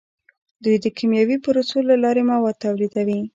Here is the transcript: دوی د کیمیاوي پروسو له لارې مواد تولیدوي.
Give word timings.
دوی 0.63 0.75
د 0.83 0.85
کیمیاوي 0.97 1.37
پروسو 1.45 1.77
له 1.89 1.95
لارې 2.03 2.23
مواد 2.31 2.55
تولیدوي. 2.63 3.19